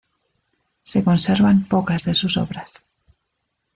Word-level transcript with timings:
Se 0.81 1.03
conservan 1.03 1.65
pocas 1.65 2.05
de 2.05 2.15
sus 2.15 2.35
obras. 2.35 2.81